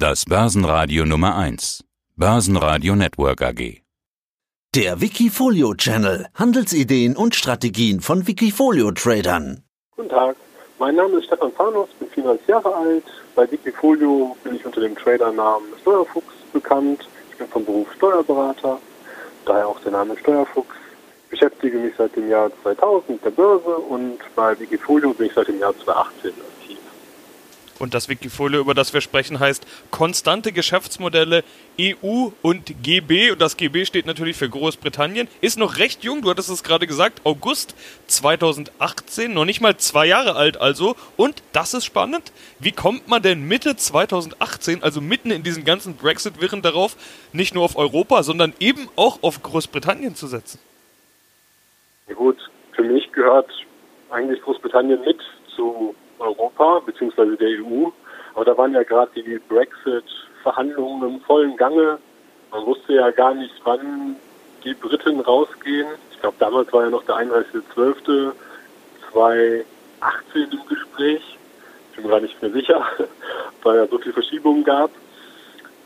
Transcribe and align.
Das 0.00 0.26
Börsenradio 0.26 1.04
Nummer 1.04 1.36
1. 1.36 1.82
Börsenradio 2.14 2.94
Network 2.94 3.42
AG. 3.42 3.82
Der 4.72 5.00
Wikifolio 5.00 5.74
Channel. 5.74 6.28
Handelsideen 6.36 7.16
und 7.16 7.34
Strategien 7.34 8.00
von 8.00 8.28
Wikifolio 8.28 8.92
Tradern. 8.92 9.64
Guten 9.96 10.08
Tag. 10.08 10.36
Mein 10.78 10.94
Name 10.94 11.18
ist 11.18 11.24
Stefan 11.24 11.50
Panos, 11.50 11.88
bin 11.98 12.08
34 12.10 12.46
Jahre 12.46 12.76
alt. 12.76 13.02
Bei 13.34 13.50
Wikifolio 13.50 14.36
bin 14.44 14.54
ich 14.54 14.64
unter 14.64 14.82
dem 14.82 14.94
Tradernamen 14.94 15.66
Steuerfuchs 15.80 16.34
bekannt. 16.52 17.08
Ich 17.32 17.38
bin 17.38 17.48
vom 17.48 17.64
Beruf 17.64 17.92
Steuerberater, 17.96 18.78
daher 19.46 19.66
auch 19.66 19.80
der 19.80 19.90
Name 19.90 20.16
Steuerfuchs. 20.16 20.76
Ich 21.24 21.30
beschäftige 21.30 21.76
mich 21.76 21.94
seit 21.98 22.14
dem 22.14 22.30
Jahr 22.30 22.52
2000 22.62 23.10
mit 23.10 23.24
der 23.24 23.30
Börse 23.30 23.76
und 23.76 24.20
bei 24.36 24.56
Wikifolio 24.60 25.12
bin 25.12 25.26
ich 25.26 25.34
seit 25.34 25.48
dem 25.48 25.58
Jahr 25.58 25.74
2018 25.76 26.30
aktiv. 26.30 26.57
Und 27.78 27.94
das 27.94 28.08
Wikifolio, 28.08 28.60
über 28.60 28.74
das 28.74 28.92
wir 28.92 29.00
sprechen, 29.00 29.38
heißt 29.38 29.66
konstante 29.90 30.52
Geschäftsmodelle 30.52 31.44
EU 31.80 32.30
und 32.42 32.82
GB. 32.82 33.30
Und 33.30 33.40
das 33.40 33.56
GB 33.56 33.84
steht 33.84 34.06
natürlich 34.06 34.36
für 34.36 34.48
Großbritannien. 34.48 35.28
Ist 35.40 35.58
noch 35.58 35.78
recht 35.78 36.02
jung, 36.02 36.22
du 36.22 36.30
hattest 36.30 36.50
es 36.50 36.64
gerade 36.64 36.86
gesagt, 36.86 37.20
August 37.24 37.74
2018, 38.08 39.32
noch 39.32 39.44
nicht 39.44 39.60
mal 39.60 39.76
zwei 39.76 40.06
Jahre 40.06 40.34
alt 40.34 40.60
also. 40.60 40.96
Und 41.16 41.42
das 41.52 41.74
ist 41.74 41.84
spannend. 41.84 42.32
Wie 42.58 42.72
kommt 42.72 43.08
man 43.08 43.22
denn 43.22 43.46
Mitte 43.46 43.76
2018, 43.76 44.82
also 44.82 45.00
mitten 45.00 45.30
in 45.30 45.42
diesen 45.42 45.64
ganzen 45.64 45.94
Brexit-Wirren 45.96 46.62
darauf, 46.62 46.96
nicht 47.32 47.54
nur 47.54 47.64
auf 47.64 47.76
Europa, 47.76 48.22
sondern 48.22 48.54
eben 48.58 48.88
auch 48.96 49.22
auf 49.22 49.42
Großbritannien 49.42 50.14
zu 50.16 50.26
setzen? 50.26 50.58
Ja 52.08 52.14
gut, 52.14 52.38
für 52.72 52.82
mich 52.82 53.12
gehört 53.12 53.50
eigentlich 54.10 54.40
Großbritannien 54.42 55.00
mit 55.04 55.20
zu 55.54 55.94
Europa 56.18 56.80
bzw. 56.80 57.36
der 57.36 57.62
EU. 57.62 57.90
Aber 58.34 58.44
da 58.44 58.56
waren 58.56 58.74
ja 58.74 58.82
gerade 58.82 59.10
die 59.14 59.40
Brexit-Verhandlungen 59.48 61.14
im 61.14 61.20
vollen 61.22 61.56
Gange. 61.56 61.98
Man 62.50 62.66
wusste 62.66 62.94
ja 62.94 63.10
gar 63.10 63.34
nicht, 63.34 63.54
wann 63.64 64.16
die 64.64 64.74
Briten 64.74 65.20
rausgehen. 65.20 65.88
Ich 66.12 66.20
glaube, 66.20 66.36
damals 66.38 66.72
war 66.72 66.84
ja 66.84 66.90
noch 66.90 67.04
der 67.04 67.16
31.12.2018 67.16 69.64
im 70.34 70.66
Gespräch. 70.68 71.38
Ich 71.90 71.96
bin 71.96 72.04
mir 72.04 72.10
gar 72.10 72.20
nicht 72.20 72.40
mehr 72.40 72.52
sicher, 72.52 72.86
weil 73.62 73.76
ja 73.76 73.86
so 73.86 73.98
viele 73.98 74.14
Verschiebungen 74.14 74.64
gab. 74.64 74.90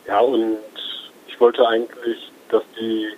Ja, 0.07 0.20
und 0.20 0.59
ich 1.27 1.41
wollte 1.41 1.67
eigentlich, 1.67 2.31
dass 2.48 2.62
die 2.79 3.09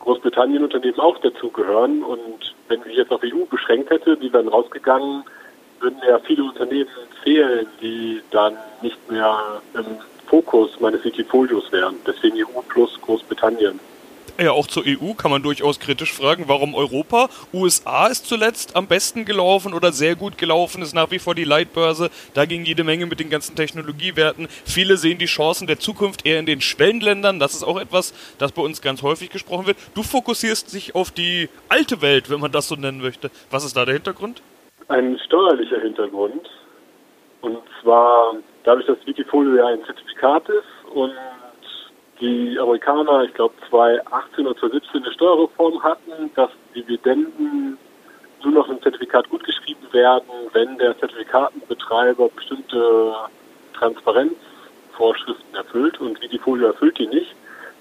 Großbritannien-Unternehmen 0.00 1.00
auch 1.00 1.18
dazugehören. 1.18 2.02
Und 2.02 2.54
wenn 2.68 2.80
ich 2.86 2.96
jetzt 2.96 3.12
auf 3.12 3.22
EU 3.24 3.44
beschränkt 3.50 3.90
hätte, 3.90 4.16
die 4.16 4.32
wären 4.32 4.48
rausgegangen, 4.48 5.24
würden 5.80 6.00
ja 6.08 6.18
viele 6.20 6.44
Unternehmen 6.44 6.88
fehlen, 7.22 7.66
die 7.80 8.20
dann 8.30 8.56
nicht 8.82 9.10
mehr 9.10 9.60
im 9.74 9.84
Fokus 10.26 10.78
meines 10.80 11.04
Wikifolios 11.04 11.70
wären. 11.72 11.96
Deswegen 12.06 12.36
EU 12.36 12.60
plus 12.68 13.00
Großbritannien. 13.00 13.78
Ja, 14.38 14.50
auch 14.52 14.66
zur 14.66 14.84
EU 14.86 15.14
kann 15.14 15.30
man 15.30 15.42
durchaus 15.42 15.80
kritisch 15.80 16.12
fragen, 16.12 16.44
warum 16.46 16.74
Europa? 16.74 17.30
USA 17.54 18.08
ist 18.08 18.26
zuletzt 18.26 18.76
am 18.76 18.86
besten 18.86 19.24
gelaufen 19.24 19.72
oder 19.72 19.92
sehr 19.92 20.14
gut 20.14 20.36
gelaufen, 20.36 20.82
ist 20.82 20.94
nach 20.94 21.10
wie 21.10 21.18
vor 21.18 21.34
die 21.34 21.44
Leitbörse. 21.44 22.10
Da 22.34 22.44
ging 22.44 22.66
jede 22.66 22.84
Menge 22.84 23.06
mit 23.06 23.18
den 23.18 23.30
ganzen 23.30 23.56
Technologiewerten. 23.56 24.48
Viele 24.66 24.98
sehen 24.98 25.16
die 25.16 25.24
Chancen 25.24 25.66
der 25.66 25.78
Zukunft 25.78 26.26
eher 26.26 26.38
in 26.38 26.44
den 26.44 26.60
Schwellenländern. 26.60 27.38
Das 27.38 27.54
ist 27.54 27.62
auch 27.62 27.80
etwas, 27.80 28.12
das 28.36 28.52
bei 28.52 28.60
uns 28.60 28.82
ganz 28.82 29.00
häufig 29.00 29.30
gesprochen 29.30 29.66
wird. 29.66 29.78
Du 29.94 30.02
fokussierst 30.02 30.74
dich 30.74 30.94
auf 30.94 31.10
die 31.10 31.48
alte 31.70 32.02
Welt, 32.02 32.28
wenn 32.28 32.40
man 32.40 32.52
das 32.52 32.68
so 32.68 32.74
nennen 32.74 33.00
möchte. 33.00 33.30
Was 33.50 33.64
ist 33.64 33.74
da 33.74 33.86
der 33.86 33.94
Hintergrund? 33.94 34.42
Ein 34.88 35.18
steuerlicher 35.18 35.80
Hintergrund. 35.80 36.48
Und 37.40 37.58
zwar 37.82 38.36
dadurch, 38.64 38.86
dass 38.86 39.04
Wikifolio 39.06 39.56
ja 39.56 39.66
ein 39.66 39.84
Zertifikat 39.84 40.48
ist 40.48 40.94
und 40.94 41.12
die 42.20 42.58
Amerikaner, 42.58 43.24
ich 43.24 43.34
glaube 43.34 43.54
2018 43.68 44.46
oder 44.46 44.58
2017 44.58 45.02
eine 45.02 45.12
Steuerreform 45.12 45.82
hatten, 45.82 46.30
dass 46.34 46.50
Dividenden 46.74 47.78
nur 48.42 48.52
noch 48.52 48.68
im 48.68 48.80
Zertifikat 48.80 49.28
gutgeschrieben 49.28 49.92
werden, 49.92 50.28
wenn 50.52 50.78
der 50.78 50.98
Zertifikatenbetreiber 50.98 52.28
bestimmte 52.28 53.14
Transparenzvorschriften 53.74 55.54
erfüllt 55.54 56.00
und 56.00 56.20
Wikifolio 56.22 56.68
erfüllt 56.68 56.98
die 56.98 57.08
nicht. 57.08 57.34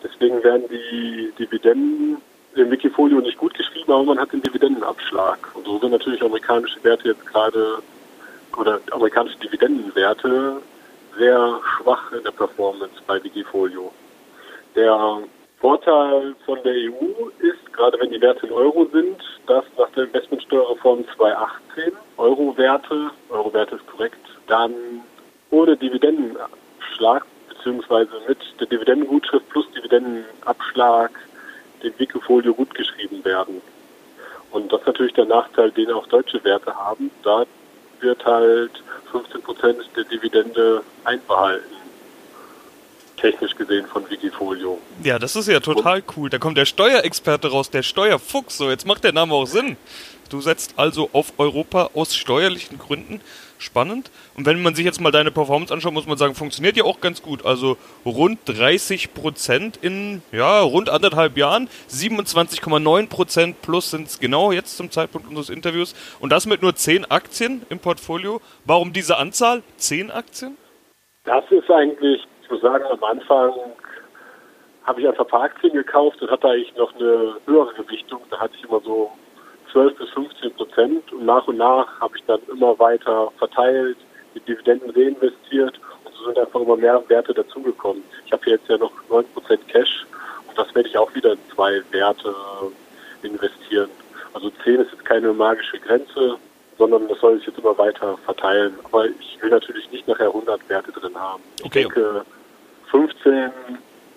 Deswegen 0.04 0.44
werden 0.44 0.64
die 0.70 1.32
Dividenden 1.38 2.22
im 2.56 2.72
Wikifolio 2.72 3.20
nicht 3.20 3.38
gut 3.38 3.54
geschrieben, 3.54 3.92
aber 3.92 4.04
man 4.04 4.20
hat 4.20 4.32
den 4.32 4.42
Dividendenabschlag. 4.42 5.38
Und 5.54 5.66
so 5.66 5.80
sind 5.80 5.92
natürlich 5.92 6.22
amerikanische 6.22 6.84
Werte 6.84 7.10
jetzt 7.10 7.26
gerade 7.26 7.80
oder 8.58 8.80
amerikanische 8.92 9.38
Dividendenwerte 9.40 10.62
sehr 11.18 11.60
schwach 11.78 12.12
in 12.12 12.24
der 12.24 12.32
Performance 12.32 12.96
bei 13.06 13.22
Wikifolio. 13.24 13.92
Der 14.76 15.20
Vorteil 15.60 16.36
von 16.46 16.60
der 16.64 16.74
EU 16.74 17.30
ist, 17.40 17.74
gerade 17.74 18.00
wenn 18.00 18.12
die 18.12 18.22
Werte 18.22 18.48
in 18.48 18.54
Euro 18.54 18.86
sind, 18.92 19.18
dass 19.48 19.66
nach 19.78 19.90
der 19.92 20.06
Investmentsteuerreform 20.06 21.06
2018 21.16 21.94
Euro-Werte, 22.18 23.10
Euro-Werte 23.30 23.76
ist 23.76 23.88
korrekt, 23.88 24.20
dann 24.48 24.74
ohne 25.52 25.78
Dividendenabschlag 25.78 27.26
beziehungsweise 27.50 28.12
mit 28.28 28.38
der 28.60 28.68
Dividendengutschrift 28.68 29.50
plus 29.50 29.66
Dividendenabschlag 29.72 31.12
dem 31.86 32.00
Wikifolio 32.00 32.54
gut 32.54 32.74
geschrieben 32.74 33.24
werden. 33.24 33.62
Und 34.52 34.72
das 34.72 34.82
ist 34.82 34.88
natürlich 34.88 35.14
der 35.14 35.26
Nachteil, 35.26 35.72
den 35.72 35.92
auch 35.92 36.08
deutsche 36.08 36.44
Werte 36.44 36.76
haben. 36.76 37.12
Da 37.24 37.46
wird 38.00 38.26
halt 38.26 38.72
15 39.12 39.42
Prozent 39.42 39.90
der 39.96 40.04
Dividende 40.06 40.82
einbehalten 41.04 41.85
technisch 43.26 43.56
gesehen 43.56 43.88
von 43.88 44.08
Wikifolio. 44.10 44.80
Ja, 45.04 45.18
das 45.18 45.36
ist 45.36 45.48
ja 45.48 45.60
total 45.60 46.04
cool. 46.16 46.30
Da 46.30 46.38
kommt 46.38 46.58
der 46.58 46.66
Steuerexperte 46.66 47.50
raus, 47.50 47.72
der 47.72 47.82
Steuerfuchs. 47.82 48.58
So, 48.58 48.70
jetzt 48.70 48.86
macht 48.86 49.04
der 49.04 49.14
Name 49.14 49.34
auch 49.34 49.48
Sinn. 49.48 49.78
Du 50.30 50.42
setzt 50.42 50.76
also 50.78 51.10
auf 51.12 51.34
Europa 51.38 51.90
aus 51.96 52.16
steuerlichen 52.16 52.78
Gründen. 52.78 53.22
Spannend. 53.58 54.12
Und 54.36 54.46
wenn 54.46 54.62
man 54.62 54.76
sich 54.76 54.86
jetzt 54.86 55.00
mal 55.00 55.12
deine 55.12 55.32
Performance 55.32 55.74
anschaut, 55.74 55.94
muss 55.94 56.06
man 56.06 56.18
sagen, 56.18 56.36
funktioniert 56.36 56.76
ja 56.78 56.84
auch 56.84 57.00
ganz 57.00 57.22
gut. 57.22 57.46
Also 57.46 57.78
rund 58.06 58.40
30 58.46 59.14
Prozent 59.14 59.80
in 59.82 60.22
ja, 60.32 60.60
rund 60.60 60.90
anderthalb 60.90 61.38
Jahren. 61.38 61.70
27,9 61.90 63.08
Prozent 63.08 63.62
plus 63.62 63.92
sind 63.92 64.08
es 64.08 64.20
genau 64.20 64.52
jetzt 64.52 64.78
zum 64.78 64.92
Zeitpunkt 64.92 65.30
unseres 65.30 65.50
Interviews. 65.50 65.96
Und 66.20 66.32
das 66.32 66.46
mit 66.46 66.62
nur 66.62 66.76
10 66.76 67.06
Aktien 67.06 67.64
im 67.70 67.80
Portfolio. 67.80 68.42
Warum 68.66 68.94
diese 68.94 69.18
Anzahl? 69.18 69.64
10 69.78 70.12
Aktien? 70.12 70.58
Das 71.24 71.44
ist 71.50 71.72
eigentlich 71.72 72.22
ich 72.46 72.52
muss 72.52 72.62
sagen, 72.62 72.84
am 72.86 73.04
Anfang 73.04 73.54
habe 74.84 75.02
ich 75.02 75.08
einfach 75.08 75.26
ein 75.26 75.30
paar 75.30 75.42
Aktien 75.44 75.74
gekauft 75.74 76.22
und 76.22 76.30
hatte 76.30 76.48
eigentlich 76.48 76.76
noch 76.76 76.94
eine 76.96 77.38
höhere 77.48 77.74
Gewichtung. 77.74 78.22
Da 78.30 78.40
hatte 78.40 78.54
ich 78.56 78.64
immer 78.64 78.80
so 78.82 79.12
12 79.72 79.98
bis 79.98 80.10
15 80.12 80.54
Prozent 80.54 81.12
und 81.12 81.26
nach 81.26 81.48
und 81.48 81.58
nach 81.58 82.00
habe 82.00 82.16
ich 82.16 82.24
dann 82.26 82.40
immer 82.52 82.78
weiter 82.78 83.32
verteilt, 83.40 83.98
die 84.36 84.40
Dividenden 84.42 84.92
reinvestiert 84.92 85.80
und 86.04 86.14
so 86.14 86.26
sind 86.26 86.38
einfach 86.38 86.62
immer 86.62 86.78
mehr 86.78 87.04
Werte 87.08 87.34
dazugekommen. 87.34 88.04
Ich 88.28 88.32
habe 88.32 88.48
jetzt 88.48 88.70
ja 88.70 88.78
noch 88.78 88.92
9 89.10 89.26
Prozent 89.34 89.68
Cash 89.68 90.06
und 90.48 90.58
das 90.58 90.74
werde 90.76 90.88
ich 90.88 90.98
auch 90.98 91.14
wieder 91.16 91.32
in 91.32 91.40
zwei 91.54 91.82
Werte 91.90 92.36
investieren. 93.24 93.90
Also 94.34 94.52
10 94.64 94.82
ist 94.82 94.92
jetzt 94.92 95.06
keine 95.06 95.34
magische 95.34 95.80
Grenze, 95.80 96.38
sondern 96.78 97.08
das 97.08 97.20
soll 97.20 97.38
sich 97.38 97.48
jetzt 97.48 97.58
immer 97.58 97.76
weiter 97.78 98.18
verteilen. 98.20 98.78
Aber 98.84 99.08
ich 99.08 99.38
will 99.42 99.50
natürlich 99.50 99.90
nicht 99.92 100.08
nachher 100.08 100.28
100 100.28 100.68
Werte 100.70 100.92
drin 100.92 101.16
haben. 101.16 101.42
Ich 101.60 101.66
okay. 101.66 101.82
denke, 101.82 102.26
15 102.92 103.52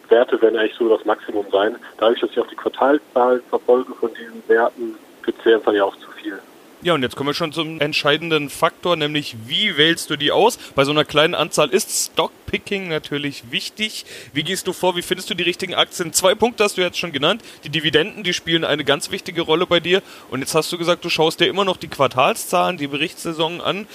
Werte 0.09 0.41
werden 0.41 0.59
eigentlich 0.59 0.77
so 0.79 0.89
das 0.89 1.05
Maximum 1.05 1.47
sein. 1.51 1.77
Dadurch, 1.99 2.21
dass 2.21 2.31
ich 2.31 2.41
auch 2.41 2.47
die 2.47 2.56
Quartalzahlen 2.56 3.43
verfolge 3.51 3.95
von 3.95 4.11
diesen 4.15 4.43
Werten, 4.49 4.97
gibt 5.25 5.45
es 5.45 5.53
einfach 5.53 5.73
ja 5.73 5.84
auch 5.84 5.97
zu 5.97 6.11
viel. 6.12 6.39
Ja, 6.81 6.95
und 6.95 7.03
jetzt 7.03 7.17
kommen 7.17 7.31
wir 7.31 7.34
schon 7.34 7.53
zum 7.53 7.81
entscheidenden 7.81 8.49
Faktor, 8.49 8.95
nämlich 8.95 9.34
wie 9.47 9.77
wählst 9.77 10.11
du 10.11 10.17
die 10.17 10.31
aus? 10.31 10.59
Bei 10.77 10.84
so 10.84 10.93
einer 10.93 11.05
kleinen 11.05 11.34
Anzahl 11.34 11.71
ist 11.71 12.12
Stockpicking 12.12 12.87
natürlich 12.87 13.51
wichtig. 13.51 14.06
Wie 14.32 14.44
gehst 14.44 14.69
du 14.69 14.73
vor? 14.73 14.94
Wie 14.94 15.03
findest 15.03 15.29
du 15.29 15.35
die 15.35 15.43
richtigen 15.43 15.75
Aktien? 15.75 16.12
Zwei 16.12 16.37
Punkte 16.37 16.62
hast 16.62 16.76
du 16.76 16.82
jetzt 16.82 16.97
schon 16.97 17.11
genannt. 17.11 17.43
Die 17.64 17.69
Dividenden, 17.69 18.23
die 18.23 18.32
spielen 18.32 18.64
eine 18.64 18.85
ganz 18.85 19.11
wichtige 19.11 19.43
Rolle 19.43 19.67
bei 19.67 19.81
dir. 19.81 20.03
Und 20.31 20.38
jetzt 20.38 20.55
hast 20.55 20.71
du 20.71 20.79
gesagt, 20.79 21.05
du 21.05 21.11
schaust 21.11 21.41
dir 21.41 21.47
immer 21.47 21.64
noch 21.64 21.79
die 21.79 21.88
Quartalszahlen, 21.88 22.76
die 22.76 22.87
Berichtssaison 22.87 23.61
an. 23.61 23.88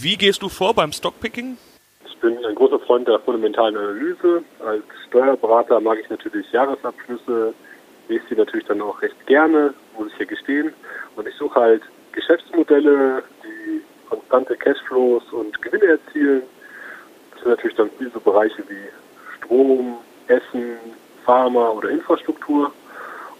Wie 0.00 0.16
gehst 0.16 0.42
du 0.42 0.48
vor 0.48 0.74
beim 0.74 0.92
Stockpicking? 0.92 1.56
Ich 2.14 2.20
bin 2.20 2.44
ein 2.44 2.54
großer 2.54 2.78
Freund 2.78 3.08
der 3.08 3.18
fundamentalen 3.18 3.76
Analyse. 3.76 4.42
Als 4.64 4.84
Steuerberater 5.08 5.80
mag 5.80 5.98
ich 6.00 6.08
natürlich 6.08 6.50
Jahresabschlüsse, 6.52 7.52
lese 8.08 8.24
sie 8.28 8.36
natürlich 8.36 8.66
dann 8.66 8.80
auch 8.80 9.02
recht 9.02 9.26
gerne, 9.26 9.74
muss 9.98 10.12
ich 10.12 10.18
ja 10.20 10.24
gestehen. 10.24 10.72
Und 11.16 11.28
ich 11.28 11.34
suche 11.34 11.60
halt 11.60 11.82
Geschäftsmodelle, 12.12 13.22
die 13.42 13.82
konstante 14.08 14.56
Cashflows 14.56 15.24
und 15.32 15.60
Gewinne 15.60 15.86
erzielen. 15.86 16.42
Das 17.32 17.40
sind 17.40 17.50
natürlich 17.50 17.76
dann 17.76 17.90
diese 17.98 18.20
Bereiche 18.20 18.62
wie 18.68 18.88
Strom, 19.36 19.98
Essen, 20.28 20.76
Pharma 21.24 21.70
oder 21.70 21.90
Infrastruktur. 21.90 22.72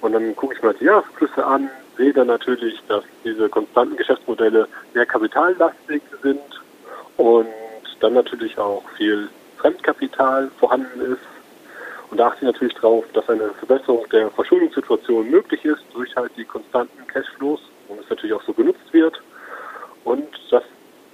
Und 0.01 0.13
dann 0.13 0.35
gucke 0.37 0.55
ich 0.55 0.63
mir 0.63 0.75
die 0.75 0.85
Jahresflüsse 0.85 1.47
an, 1.47 1.71
sehe 1.97 2.13
dann 2.13 2.27
natürlich, 2.27 2.83
dass 2.89 3.05
diese 3.25 3.49
konstanten 3.49 3.97
Geschäftsmodelle 3.97 4.69
sehr 4.93 5.07
kapitallastig 5.07 6.03
sind 6.23 6.41
und 7.17 7.47
dann 8.05 8.13
natürlich 8.13 8.59
auch 8.59 8.83
viel 8.99 9.31
Fremdkapital 9.57 10.51
vorhanden 10.61 11.01
ist. 11.01 11.23
Und 12.11 12.19
da 12.19 12.29
achte 12.29 12.41
ich 12.45 12.53
natürlich 12.53 12.75
darauf, 12.75 13.05
dass 13.15 13.29
eine 13.31 13.49
Verbesserung 13.55 14.07
der 14.13 14.31
Verschuldungssituation 14.31 15.31
möglich 15.31 15.65
ist 15.65 15.83
durch 15.95 16.15
halt 16.15 16.31
die 16.37 16.45
konstanten 16.45 17.07
Cashflows 17.07 17.61
und 17.89 17.99
es 17.99 18.11
natürlich 18.11 18.35
auch 18.35 18.43
so 18.43 18.53
genutzt 18.53 18.93
wird. 18.93 19.21
Und 20.05 20.29
dass 20.51 20.63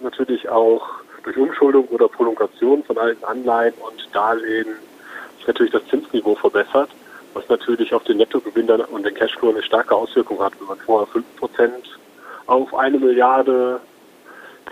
natürlich 0.00 0.48
auch 0.48 0.84
durch 1.22 1.36
Umschuldung 1.36 1.86
oder 1.88 2.08
Prolongation 2.08 2.82
von 2.82 2.98
alten 2.98 3.24
Anleihen 3.24 3.74
und 3.74 4.08
Darlehen 4.12 4.74
sich 5.36 5.46
natürlich 5.46 5.72
das 5.72 5.86
Zinsniveau 5.86 6.34
verbessert, 6.34 6.90
was 7.34 7.48
natürlich 7.48 7.94
auf 7.94 8.02
den 8.02 8.16
Nettogewinn 8.16 8.68
und 8.68 9.06
den 9.06 9.14
Cashflow 9.14 9.50
eine 9.50 9.62
starke 9.62 9.94
Auswirkung 9.94 10.42
hat, 10.42 10.58
wenn 10.58 10.66
man 10.66 10.78
vorher 10.78 11.06
5% 11.14 11.70
auf 12.46 12.74
eine 12.74 12.98
Milliarde 12.98 13.80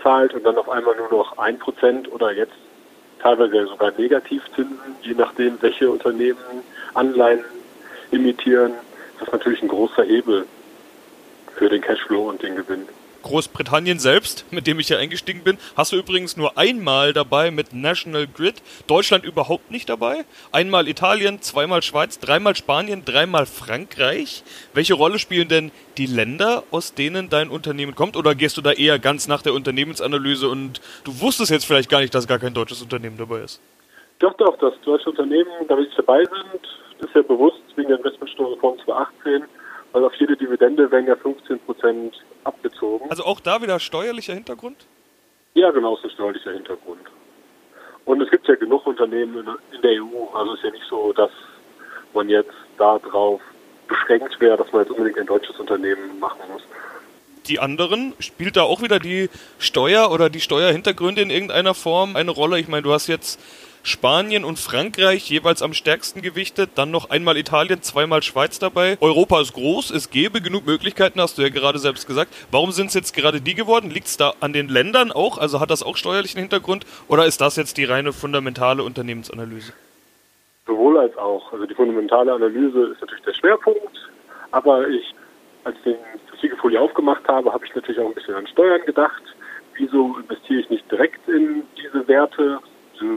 zahlt 0.01 0.33
und 0.33 0.43
dann 0.43 0.57
auf 0.57 0.69
einmal 0.69 0.95
nur 0.95 1.09
noch 1.09 1.37
1% 1.37 2.09
oder 2.09 2.31
jetzt 2.31 2.53
teilweise 3.21 3.67
sogar 3.67 3.91
Negativzinsen, 3.91 4.95
je 5.01 5.13
nachdem, 5.13 5.61
welche 5.61 5.89
Unternehmen 5.89 6.39
Anleihen 6.93 7.43
imitieren, 8.11 8.71
ist 9.13 9.21
das 9.21 9.31
natürlich 9.31 9.61
ein 9.61 9.67
großer 9.67 10.03
Hebel 10.03 10.45
für 11.55 11.69
den 11.69 11.81
Cashflow 11.81 12.29
und 12.29 12.41
den 12.41 12.55
Gewinn. 12.55 12.87
Großbritannien 13.21 13.99
selbst, 13.99 14.45
mit 14.51 14.67
dem 14.67 14.79
ich 14.79 14.89
ja 14.89 14.97
eingestiegen 14.97 15.43
bin, 15.43 15.57
hast 15.75 15.91
du 15.91 15.97
übrigens 15.97 16.37
nur 16.37 16.57
einmal 16.57 17.13
dabei 17.13 17.51
mit 17.51 17.73
National 17.73 18.27
Grid. 18.27 18.61
Deutschland 18.87 19.23
überhaupt 19.23 19.71
nicht 19.71 19.89
dabei. 19.89 20.25
Einmal 20.51 20.87
Italien, 20.87 21.41
zweimal 21.41 21.81
Schweiz, 21.81 22.19
dreimal 22.19 22.55
Spanien, 22.55 23.03
dreimal 23.05 23.45
Frankreich. 23.45 24.43
Welche 24.73 24.93
Rolle 24.93 25.19
spielen 25.19 25.47
denn 25.47 25.71
die 25.97 26.05
Länder, 26.05 26.63
aus 26.71 26.93
denen 26.93 27.29
dein 27.29 27.49
Unternehmen 27.49 27.95
kommt? 27.95 28.15
Oder 28.17 28.35
gehst 28.35 28.57
du 28.57 28.61
da 28.61 28.71
eher 28.71 28.99
ganz 28.99 29.27
nach 29.27 29.41
der 29.41 29.53
Unternehmensanalyse 29.53 30.49
und 30.49 30.81
du 31.03 31.19
wusstest 31.19 31.51
jetzt 31.51 31.65
vielleicht 31.65 31.89
gar 31.89 32.01
nicht, 32.01 32.13
dass 32.15 32.27
gar 32.27 32.39
kein 32.39 32.53
deutsches 32.53 32.81
Unternehmen 32.81 33.17
dabei 33.17 33.39
ist? 33.41 33.61
Doch, 34.19 34.33
doch, 34.33 34.57
dass 34.57 34.73
deutsche 34.81 35.09
Unternehmen 35.09 35.49
da 35.67 35.75
nicht 35.75 35.97
dabei 35.97 36.25
sind, 36.25 36.61
ist 36.99 37.15
ja 37.15 37.21
bewusst 37.21 37.61
wegen 37.75 37.87
der 37.87 37.97
Investmentsteuerreform 37.97 38.77
2018 38.83 39.43
weil 39.91 40.03
auf 40.03 40.13
jede 40.15 40.35
Dividende 40.37 40.91
werden 40.91 41.07
ja 41.07 41.15
15 41.15 41.59
Prozent 41.59 42.15
abgezogen. 42.43 43.09
Also 43.09 43.23
auch 43.23 43.39
da 43.39 43.61
wieder 43.61 43.79
steuerlicher 43.79 44.33
Hintergrund? 44.33 44.87
Ja, 45.53 45.71
genau, 45.71 45.97
so 45.97 46.09
steuerlicher 46.09 46.51
Hintergrund. 46.51 47.01
Und 48.05 48.21
es 48.21 48.29
gibt 48.29 48.47
ja 48.47 48.55
genug 48.55 48.85
Unternehmen 48.87 49.47
in 49.71 49.81
der 49.81 49.91
EU. 50.03 50.33
Also 50.33 50.53
es 50.53 50.59
ist 50.59 50.65
ja 50.65 50.71
nicht 50.71 50.85
so, 50.89 51.13
dass 51.13 51.31
man 52.13 52.29
jetzt 52.29 52.53
darauf 52.77 53.41
beschränkt 53.87 54.39
wäre, 54.39 54.57
dass 54.57 54.71
man 54.71 54.83
jetzt 54.83 54.91
unbedingt 54.91 55.19
ein 55.19 55.25
deutsches 55.25 55.59
Unternehmen 55.59 56.19
machen 56.19 56.39
muss. 56.51 56.61
Die 57.47 57.59
anderen, 57.59 58.13
spielt 58.19 58.57
da 58.57 58.63
auch 58.63 58.81
wieder 58.81 58.99
die 58.99 59.29
Steuer 59.57 60.11
oder 60.11 60.29
die 60.29 60.39
Steuerhintergründe 60.39 61.21
in 61.21 61.29
irgendeiner 61.31 61.73
Form 61.73 62.15
eine 62.15 62.31
Rolle? 62.31 62.59
Ich 62.59 62.67
meine, 62.67 62.83
du 62.83 62.93
hast 62.93 63.07
jetzt 63.07 63.39
Spanien 63.83 64.43
und 64.43 64.59
Frankreich 64.59 65.29
jeweils 65.29 65.61
am 65.61 65.73
stärksten 65.73 66.21
gewichtet, 66.21 66.71
dann 66.75 66.91
noch 66.91 67.09
einmal 67.09 67.37
Italien, 67.37 67.81
zweimal 67.81 68.21
Schweiz 68.23 68.59
dabei. 68.59 68.97
Europa 69.01 69.41
ist 69.41 69.53
groß, 69.53 69.91
es 69.91 70.09
gäbe 70.09 70.41
genug 70.41 70.65
Möglichkeiten, 70.65 71.21
hast 71.21 71.37
du 71.37 71.41
ja 71.41 71.49
gerade 71.49 71.79
selbst 71.79 72.07
gesagt. 72.07 72.33
Warum 72.51 72.71
sind 72.71 72.87
es 72.87 72.93
jetzt 72.93 73.13
gerade 73.15 73.41
die 73.41 73.55
geworden? 73.55 73.89
Liegt 73.89 74.07
es 74.07 74.17
da 74.17 74.33
an 74.41 74.53
den 74.53 74.67
Ländern 74.67 75.11
auch? 75.11 75.37
Also 75.37 75.59
hat 75.59 75.69
das 75.71 75.83
auch 75.83 75.97
steuerlichen 75.97 76.39
Hintergrund? 76.39 76.85
Oder 77.07 77.25
ist 77.25 77.41
das 77.41 77.55
jetzt 77.55 77.77
die 77.77 77.85
reine 77.85 78.13
fundamentale 78.13 78.83
Unternehmensanalyse? 78.83 79.73
Sowohl 80.67 80.99
als 80.99 81.17
auch. 81.17 81.51
Also 81.51 81.65
die 81.65 81.73
fundamentale 81.73 82.33
Analyse 82.33 82.91
ist 82.91 83.01
natürlich 83.01 83.23
der 83.23 83.33
Schwerpunkt, 83.33 84.09
aber 84.51 84.87
ich, 84.87 85.13
als 85.63 85.75
ich 85.85 85.95
das 86.31 86.43
Wikifolio 86.43 86.81
aufgemacht 86.81 87.27
habe, 87.27 87.51
habe 87.51 87.65
ich 87.65 87.73
natürlich 87.73 87.99
auch 87.99 88.07
ein 88.07 88.13
bisschen 88.13 88.35
an 88.35 88.47
Steuern 88.47 88.81
gedacht. 88.85 89.23
Wieso 89.75 90.17
investiere 90.17 90.59
ich 90.59 90.69
nicht 90.69 90.91
direkt 90.91 91.27
in 91.27 91.63
diese 91.77 92.07
Werte, 92.07 92.59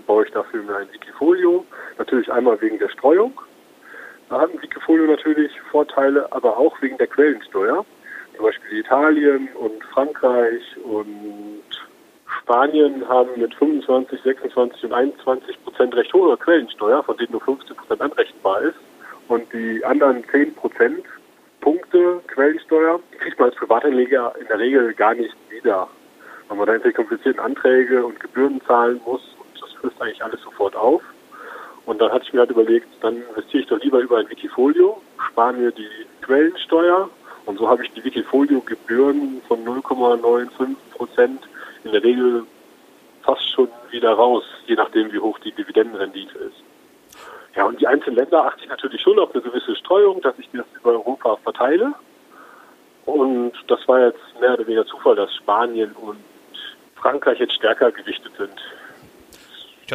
baue 0.07 0.25
ich 0.25 0.33
dafür 0.33 0.63
mir 0.63 0.77
ein 0.77 0.93
Wikifolio. 0.93 1.65
Natürlich 1.99 2.31
einmal 2.33 2.61
wegen 2.61 2.79
der 2.79 2.89
Streuung. 2.89 3.33
Da 4.29 4.41
hat 4.41 4.51
ein 4.51 4.63
Wikifolio 4.63 5.07
natürlich 5.07 5.53
Vorteile, 5.71 6.31
aber 6.33 6.57
auch 6.57 6.81
wegen 6.81 6.97
der 6.99 7.07
Quellensteuer. 7.07 7.85
Zum 8.35 8.45
Beispiel 8.45 8.79
Italien 8.79 9.49
und 9.55 9.85
Frankreich 9.93 10.63
und 10.85 11.63
Spanien 12.41 13.07
haben 13.09 13.29
mit 13.37 13.55
25, 13.55 14.23
26 14.23 14.85
und 14.85 14.93
21 14.93 15.63
Prozent 15.65 15.95
recht 15.95 16.13
hohe 16.15 16.37
Quellensteuer, 16.37 17.03
von 17.03 17.17
denen 17.19 17.33
nur 17.33 17.43
15 17.43 17.77
Prozent 17.77 18.01
anrechenbar 18.01 18.63
ist. 18.63 18.79
Und 19.29 19.53
die 19.53 19.85
anderen 19.85 20.25
10 20.31 20.55
Prozent 20.55 21.05
Punkte 21.61 22.21
Quellensteuer 22.27 23.01
kriegt 23.19 23.39
man 23.39 23.51
als 23.51 23.59
Privatanleger 23.59 24.35
in 24.41 24.47
der 24.47 24.59
Regel 24.59 24.95
gar 24.95 25.15
nicht 25.15 25.37
wieder, 25.51 25.89
weil 26.49 26.57
man 26.57 26.67
da 26.67 26.73
irgendwelche 26.73 26.97
komplizierten 26.97 27.41
Anträge 27.41 28.05
und 28.05 28.19
Gebühren 28.19 28.61
zahlen 28.67 29.01
muss 29.05 29.32
frisst 29.83 30.01
eigentlich 30.01 30.25
alles 30.25 30.41
sofort 30.41 30.75
auf. 30.77 31.03
Und 31.85 32.01
dann 32.01 32.13
hatte 32.13 32.25
ich 32.25 32.33
mir 32.33 32.41
halt 32.41 32.51
überlegt, 32.51 32.87
dann 33.01 33.17
investiere 33.17 33.63
ich 33.63 33.69
doch 33.69 33.81
lieber 33.81 33.99
über 33.99 34.19
ein 34.19 34.31
Wikifolio, 34.31 35.03
spare 35.31 35.53
mir 35.53 35.73
die 35.73 35.89
Quellensteuer 36.21 37.11
und 37.45 37.59
so 37.59 37.69
habe 37.69 37.85
ich 37.85 37.93
die 37.93 38.05
Wikifolio-Gebühren 38.05 39.43
von 39.49 39.65
0,95 39.65 40.77
Prozent 40.97 41.43
in 41.83 41.91
der 41.91 42.05
Regel 42.05 42.45
fast 43.23 43.49
schon 43.51 43.69
wieder 43.91 44.13
raus, 44.13 44.45
je 44.67 44.77
nachdem 44.77 45.13
wie 45.13 45.19
hoch 45.19 45.39
die 45.41 45.51
Dividendenrendite 45.51 46.39
ist. 46.39 46.63
Ja, 47.57 47.65
und 47.65 47.81
die 47.81 47.87
einzelnen 47.87 48.17
Länder 48.17 48.45
achte 48.45 48.63
ich 48.63 48.69
natürlich 48.69 49.01
schon 49.03 49.19
auf 49.19 49.35
eine 49.35 49.43
gewisse 49.43 49.75
Streuung, 49.77 50.21
dass 50.23 50.39
ich 50.39 50.49
das 50.53 50.65
über 50.81 50.93
Europa 50.93 51.37
verteile. 51.43 51.93
Und 53.05 53.53
das 53.67 53.87
war 53.89 54.01
jetzt 54.07 54.41
mehr 54.41 54.55
oder 54.55 54.67
weniger 54.67 54.87
Zufall, 54.87 55.17
dass 55.17 55.35
Spanien 55.35 55.93
und 55.93 56.19
Frankreich 56.95 57.41
jetzt 57.41 57.55
stärker 57.55 57.91
gewichtet 57.91 58.33
sind 58.39 58.55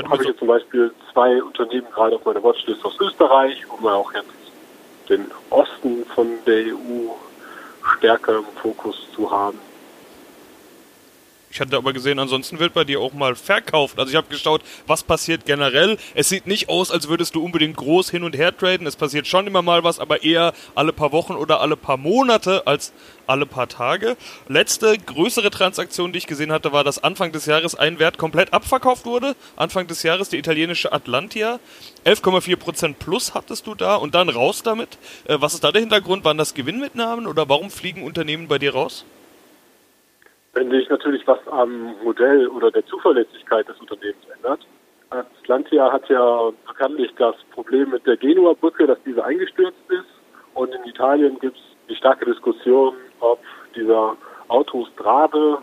ich 0.05 0.11
habe 0.11 0.23
so 0.23 0.29
jetzt 0.29 0.39
zum 0.39 0.47
Beispiel 0.47 0.91
zwei 1.11 1.41
Unternehmen 1.41 1.87
gerade 1.91 2.15
auf 2.15 2.25
meiner 2.25 2.43
Watchlist 2.43 2.85
aus 2.85 2.99
Österreich, 2.99 3.63
um 3.69 3.87
auch 3.87 4.13
jetzt 4.13 4.29
den 5.09 5.25
Osten 5.49 6.05
von 6.05 6.27
der 6.45 6.65
EU 6.67 7.09
stärker 7.95 8.37
im 8.37 8.45
Fokus 8.61 9.07
zu 9.15 9.29
haben. 9.31 9.57
Ich 11.49 11.61
hatte 11.61 11.77
aber 11.77 11.93
gesehen, 11.93 12.19
ansonsten 12.19 12.59
wird 12.59 12.73
bei 12.73 12.83
dir 12.83 12.99
auch 12.99 13.13
mal 13.13 13.35
verkauft. 13.35 13.97
Also 13.99 14.09
ich 14.09 14.17
habe 14.17 14.27
geschaut, 14.27 14.61
was 14.85 15.03
passiert 15.03 15.45
generell. 15.45 15.97
Es 16.13 16.27
sieht 16.27 16.45
nicht 16.45 16.67
aus, 16.67 16.91
als 16.91 17.07
würdest 17.07 17.35
du 17.35 17.43
unbedingt 17.43 17.77
groß 17.77 18.09
hin 18.09 18.23
und 18.23 18.35
her 18.35 18.55
traden. 18.55 18.85
Es 18.85 18.97
passiert 18.97 19.27
schon 19.27 19.47
immer 19.47 19.61
mal 19.61 19.83
was, 19.83 19.99
aber 19.99 20.23
eher 20.23 20.53
alle 20.75 20.91
paar 20.91 21.13
Wochen 21.13 21.33
oder 21.33 21.61
alle 21.61 21.77
paar 21.77 21.97
Monate 21.97 22.67
als 22.67 22.91
alle 23.27 23.45
paar 23.45 23.69
Tage. 23.69 24.17
Letzte 24.49 24.97
größere 24.97 25.49
Transaktion, 25.49 26.11
die 26.11 26.17
ich 26.17 26.27
gesehen 26.27 26.51
hatte, 26.51 26.73
war, 26.73 26.83
dass 26.83 27.01
Anfang 27.01 27.31
des 27.31 27.45
Jahres 27.45 27.75
ein 27.75 27.97
Wert 27.97 28.17
komplett 28.17 28.53
abverkauft 28.53 29.05
wurde. 29.05 29.35
Anfang 29.55 29.87
des 29.87 30.03
Jahres 30.03 30.29
die 30.29 30.37
italienische 30.37 30.91
Atlantia. 30.91 31.59
11,4% 32.05 32.95
plus 32.95 33.33
hattest 33.33 33.67
du 33.67 33.73
da 33.73 33.95
und 33.95 34.15
dann 34.15 34.29
raus 34.29 34.63
damit. 34.63 34.97
Äh, 35.25 35.37
was 35.39 35.53
ist 35.53 35.63
da 35.63 35.71
der 35.71 35.81
Hintergrund? 35.81 36.25
Waren 36.25 36.37
das 36.37 36.53
Gewinnmitnahmen 36.53 37.25
oder 37.25 37.47
warum 37.47 37.71
fliegen 37.71 38.03
Unternehmen 38.03 38.47
bei 38.47 38.59
dir 38.59 38.73
raus? 38.73 39.05
Wenn 40.57 40.71
sich 40.71 40.89
natürlich 40.89 41.21
was 41.27 41.37
am 41.49 41.93
Modell 42.03 42.47
oder 42.47 42.71
der 42.71 42.83
Zuverlässigkeit 42.87 43.69
des 43.69 43.79
Unternehmens 43.79 44.25
ändert. 44.35 44.65
Atlantia 45.11 45.91
hat 45.91 46.09
ja 46.09 46.49
bekanntlich 46.67 47.11
das 47.19 47.35
Problem 47.51 47.91
mit 47.91 48.07
der 48.07 48.17
Genua-Brücke, 48.17 48.87
dass 48.87 48.97
diese 49.05 49.23
eingestürzt 49.23 49.77
ist. 49.89 50.09
Und 50.55 50.73
in 50.73 50.83
Italien 50.85 51.37
gibt 51.39 51.57
es 51.57 51.63
die 51.87 51.95
starke 51.95 52.25
Diskussion, 52.25 52.95
ob 53.19 53.39
dieser 53.75 54.17
Autostrade, 54.47 55.59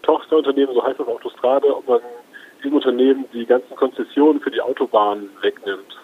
Tochterunternehmen, 0.00 0.74
so 0.74 0.82
heißt 0.82 0.98
das 0.98 1.06
Autostrade, 1.08 1.76
ob 1.76 1.86
man 1.86 2.00
dem 2.64 2.72
Unternehmen 2.72 3.26
die 3.34 3.44
ganzen 3.44 3.76
Konzessionen 3.76 4.40
für 4.40 4.50
die 4.50 4.62
Autobahnen 4.62 5.28
wegnimmt. 5.42 5.98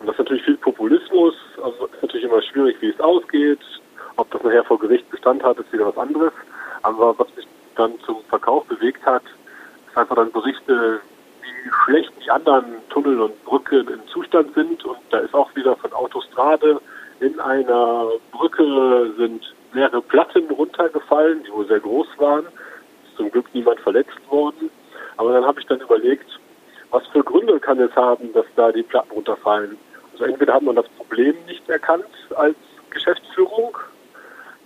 Und 0.00 0.06
das 0.06 0.14
ist 0.14 0.20
natürlich 0.20 0.44
viel 0.44 0.56
Populismus, 0.56 1.34
also 1.62 1.84
ist 1.84 2.00
natürlich 2.00 2.24
immer 2.24 2.40
schwierig, 2.40 2.80
wie 2.80 2.88
es 2.88 3.00
ausgeht. 3.00 3.60
Ob 4.16 4.30
das 4.30 4.42
nachher 4.42 4.64
vor 4.64 4.78
Gericht 4.78 5.10
Bestand 5.10 5.42
hat, 5.42 5.58
ist 5.58 5.70
wieder 5.70 5.86
was 5.86 5.98
anderes. 5.98 6.32
Aber 6.82 7.18
was 7.18 7.28
mich 7.36 7.46
dann 7.76 7.98
zum 8.00 8.22
Verkauf 8.28 8.64
bewegt 8.66 9.04
hat, 9.04 9.22
ist 9.88 9.96
einfach 9.96 10.16
dann 10.16 10.32
Berichte, 10.32 11.00
wie 11.42 11.70
schlecht 11.84 12.12
die 12.24 12.30
anderen 12.30 12.76
Tunnel 12.90 13.20
und 13.20 13.44
Brücken 13.44 13.88
im 13.88 14.06
Zustand 14.08 14.54
sind. 14.54 14.84
Und 14.84 14.98
da 15.10 15.18
ist 15.18 15.34
auch 15.34 15.54
wieder 15.54 15.76
von 15.76 15.92
Autostrade 15.92 16.80
in 17.20 17.40
einer 17.40 18.10
Brücke 18.30 19.12
sind 19.16 19.42
mehrere 19.72 20.00
Platten 20.00 20.48
runtergefallen, 20.50 21.42
die 21.44 21.52
wohl 21.52 21.66
sehr 21.66 21.80
groß 21.80 22.06
waren. 22.18 22.44
Ist 22.44 23.16
zum 23.16 23.30
Glück 23.30 23.46
niemand 23.52 23.80
verletzt 23.80 24.18
worden. 24.30 24.70
Aber 25.16 25.32
dann 25.32 25.44
habe 25.44 25.60
ich 25.60 25.66
dann 25.66 25.80
überlegt, 25.80 26.28
was 26.90 27.06
für 27.08 27.22
Gründe 27.22 27.58
kann 27.58 27.80
es 27.80 27.94
haben, 27.96 28.32
dass 28.32 28.46
da 28.56 28.70
die 28.70 28.82
Platten 28.82 29.10
runterfallen. 29.10 29.76
Also 30.12 30.24
entweder 30.24 30.54
hat 30.54 30.62
man 30.62 30.76
das 30.76 30.88
Problem 30.90 31.34
nicht 31.46 31.68
erkannt 31.68 32.06
als 32.36 32.56
Geschäftsführung 32.90 33.76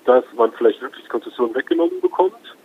dass 0.05 0.25
man 0.35 0.53
vielleicht 0.53 0.81
wirklich 0.81 1.09
Konzessionen 1.09 1.55
weggenommen 1.55 2.01
bekommt 2.01 2.57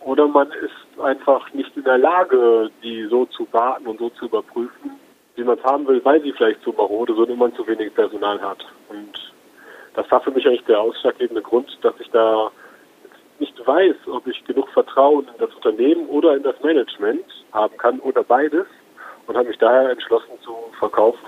oder 0.00 0.26
man 0.26 0.50
ist 0.52 1.00
einfach 1.02 1.52
nicht 1.52 1.76
in 1.76 1.84
der 1.84 1.98
Lage, 1.98 2.70
die 2.82 3.04
so 3.06 3.26
zu 3.26 3.46
warten 3.52 3.86
und 3.86 3.98
so 3.98 4.08
zu 4.10 4.26
überprüfen, 4.26 4.92
wie 5.36 5.44
man 5.44 5.58
es 5.58 5.64
haben 5.64 5.86
will, 5.86 6.04
weil 6.04 6.22
sie 6.22 6.32
vielleicht 6.32 6.62
zu 6.62 6.72
marode 6.72 7.14
sind 7.14 7.30
und 7.30 7.38
man 7.38 7.54
zu 7.54 7.66
wenig 7.66 7.94
Personal 7.94 8.40
hat. 8.40 8.64
Und 8.88 9.32
das 9.94 10.10
war 10.10 10.20
für 10.20 10.30
mich 10.30 10.46
eigentlich 10.46 10.64
der 10.64 10.80
ausschlaggebende 10.80 11.42
Grund, 11.42 11.78
dass 11.82 11.94
ich 12.00 12.10
da 12.10 12.50
nicht 13.38 13.66
weiß, 13.66 13.96
ob 14.10 14.26
ich 14.26 14.44
genug 14.44 14.68
Vertrauen 14.70 15.26
in 15.26 15.38
das 15.38 15.54
Unternehmen 15.54 16.06
oder 16.08 16.36
in 16.36 16.42
das 16.42 16.60
Management 16.62 17.24
haben 17.52 17.76
kann 17.76 18.00
oder 18.00 18.22
beides. 18.22 18.66
und 19.26 19.36
habe 19.36 19.48
mich 19.48 19.58
daher 19.58 19.90
entschlossen 19.90 20.32
zu 20.42 20.56
verkaufen. 20.78 21.24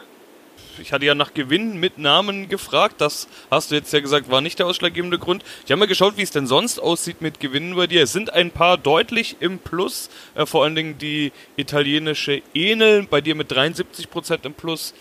Ich 0.78 0.92
hatte 0.92 1.04
ja 1.04 1.14
nach 1.14 1.34
Gewinn 1.34 1.78
mit 1.78 1.98
Namen 1.98 2.48
gefragt. 2.48 3.00
Das 3.00 3.28
hast 3.50 3.70
du 3.70 3.74
jetzt 3.74 3.92
ja 3.92 4.00
gesagt, 4.00 4.30
war 4.30 4.40
nicht 4.40 4.58
der 4.58 4.66
ausschlaggebende 4.66 5.18
Grund. 5.18 5.44
Ich 5.64 5.70
habe 5.70 5.78
mal 5.78 5.86
geschaut, 5.86 6.16
wie 6.16 6.22
es 6.22 6.30
denn 6.30 6.46
sonst 6.46 6.78
aussieht 6.78 7.20
mit 7.20 7.40
Gewinnen 7.40 7.76
bei 7.76 7.86
dir. 7.86 8.02
Es 8.02 8.12
sind 8.12 8.32
ein 8.32 8.50
paar 8.50 8.78
deutlich 8.78 9.36
im 9.40 9.58
Plus. 9.58 10.10
Äh, 10.34 10.46
vor 10.46 10.64
allen 10.64 10.74
Dingen 10.74 10.98
die 10.98 11.32
italienische 11.56 12.42
Enel, 12.54 13.04
bei 13.04 13.20
dir 13.20 13.34
mit 13.34 13.52
73% 13.52 14.46
im 14.46 14.54
Plus. 14.54 14.94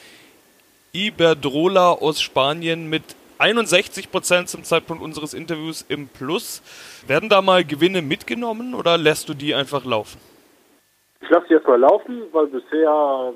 Iberdrola 0.93 1.91
aus 1.91 2.21
Spanien 2.21 2.89
mit 2.89 3.03
61% 3.39 4.45
zum 4.45 4.63
Zeitpunkt 4.63 5.01
unseres 5.01 5.33
Interviews 5.33 5.85
im 5.87 6.07
Plus. 6.07 6.61
Werden 7.07 7.29
da 7.29 7.41
mal 7.41 7.63
Gewinne 7.63 8.01
mitgenommen 8.01 8.75
oder 8.75 8.97
lässt 8.97 9.29
du 9.29 9.33
die 9.33 9.55
einfach 9.55 9.85
laufen? 9.85 10.19
Ich 11.21 11.29
lasse 11.29 11.45
die 11.47 11.53
erstmal 11.53 11.79
laufen, 11.79 12.23
weil 12.31 12.47
bisher 12.47 13.33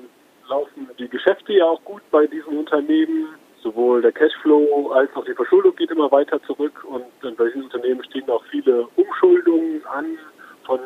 laufen 0.48 0.88
die 0.98 1.08
Geschäfte 1.08 1.52
ja 1.52 1.64
auch 1.64 1.82
gut 1.84 2.02
bei 2.10 2.26
diesen 2.26 2.58
Unternehmen. 2.58 3.28
Sowohl 3.62 4.00
der 4.00 4.12
Cashflow 4.12 4.92
als 4.92 5.14
auch 5.16 5.24
die 5.24 5.34
Verschuldung 5.34 5.74
geht 5.74 5.90
immer 5.90 6.10
weiter 6.12 6.40
zurück 6.44 6.84
und 6.84 7.04
bei 7.36 7.46
diesen 7.46 7.64
Unternehmen 7.64 8.04
stehen 8.04 8.28
auch 8.30 8.44
viele 8.44 8.86
Umschuldungen 8.94 9.84
an 9.86 10.18
von 10.64 10.78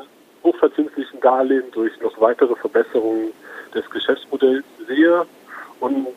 hochverzinslichen 0.43 1.21
Darlehen 1.21 1.71
durch 1.73 1.93
noch 2.01 2.19
weitere 2.21 2.55
Verbesserungen 2.57 3.33
des 3.75 3.89
Geschäftsmodells 3.91 4.65
sehe. 4.87 5.27
Und 5.81 6.17